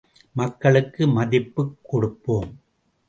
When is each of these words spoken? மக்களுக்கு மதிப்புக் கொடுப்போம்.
மக்களுக்கு 0.33 1.07
மதிப்புக் 1.07 1.77
கொடுப்போம். 1.83 2.49